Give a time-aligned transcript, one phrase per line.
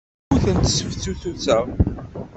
[0.31, 1.65] Ur ten-sseftutuseɣ.